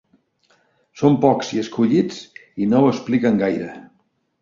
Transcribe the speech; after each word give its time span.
Són 1.01 1.17
pocs 1.27 1.53
i 1.59 1.63
escollits, 1.65 2.19
i 2.65 2.71
no 2.75 2.83
ho 2.83 2.91
expliquen 2.97 3.43
gaire. 3.47 3.73